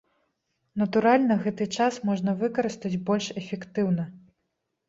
[0.81, 4.03] Натуральна, гэты час можна выкарыстаць больш эфектыўна.